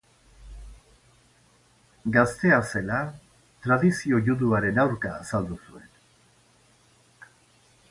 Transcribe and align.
Gaztea 2.15 2.57
zela 2.79 3.03
tradizio 3.67 4.23
juduaren 4.31 4.81
aurka 4.87 5.15
azaldu 5.21 5.61
zuen. 5.69 5.89